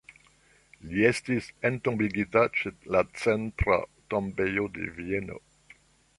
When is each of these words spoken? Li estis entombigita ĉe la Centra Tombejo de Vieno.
Li 0.93 1.03
estis 1.09 1.49
entombigita 1.69 2.43
ĉe 2.61 2.73
la 2.97 3.03
Centra 3.25 3.79
Tombejo 4.15 4.69
de 4.81 4.91
Vieno. 4.99 5.41